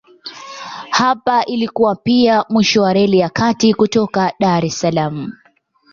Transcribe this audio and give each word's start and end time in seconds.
Hapa 0.89 1.45
ilikuwa 1.45 1.95
pia 1.95 2.45
mwisho 2.49 2.81
wa 2.81 2.93
Reli 2.93 3.17
ya 3.19 3.29
Kati 3.29 3.73
kutoka 3.73 4.33
Dar 4.39 4.65
es 4.65 4.79
Salaam. 4.79 5.31